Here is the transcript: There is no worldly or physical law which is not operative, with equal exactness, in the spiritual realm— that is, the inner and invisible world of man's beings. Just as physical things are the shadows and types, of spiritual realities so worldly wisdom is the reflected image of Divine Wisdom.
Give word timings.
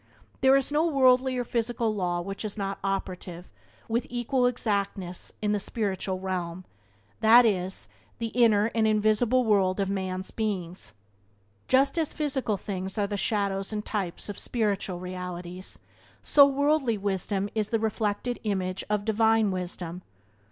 There 0.39 0.55
is 0.55 0.71
no 0.71 0.87
worldly 0.87 1.37
or 1.37 1.43
physical 1.43 1.93
law 1.93 2.21
which 2.21 2.43
is 2.43 2.57
not 2.57 2.79
operative, 2.83 3.51
with 3.87 4.07
equal 4.09 4.47
exactness, 4.47 5.31
in 5.43 5.51
the 5.51 5.59
spiritual 5.59 6.19
realm— 6.19 6.65
that 7.19 7.45
is, 7.45 7.87
the 8.17 8.29
inner 8.29 8.71
and 8.73 8.87
invisible 8.87 9.43
world 9.45 9.79
of 9.79 9.91
man's 9.91 10.31
beings. 10.31 10.93
Just 11.67 11.99
as 11.99 12.13
physical 12.13 12.57
things 12.57 12.97
are 12.97 13.05
the 13.05 13.15
shadows 13.15 13.71
and 13.71 13.85
types, 13.85 14.27
of 14.27 14.39
spiritual 14.39 14.97
realities 14.99 15.77
so 16.23 16.47
worldly 16.47 16.97
wisdom 16.97 17.47
is 17.53 17.67
the 17.67 17.77
reflected 17.77 18.39
image 18.43 18.83
of 18.89 19.05
Divine 19.05 19.51
Wisdom. 19.51 20.01